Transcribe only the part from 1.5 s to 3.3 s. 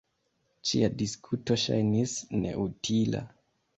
ŝajnis neutila.